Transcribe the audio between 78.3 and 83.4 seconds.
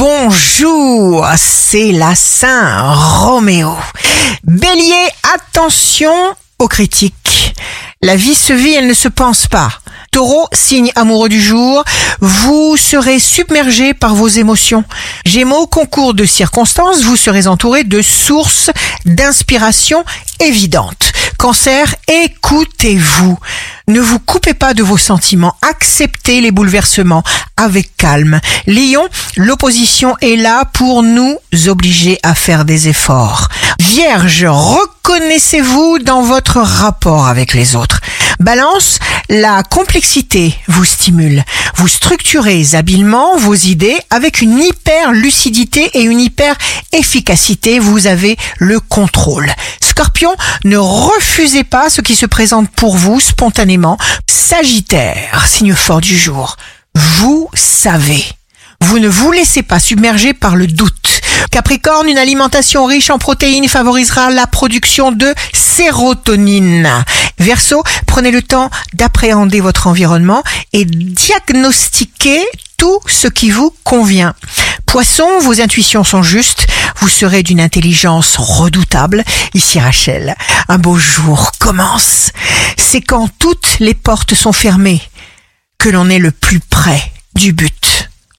redoutable. Ici Rachel, un beau jour commence. C'est quand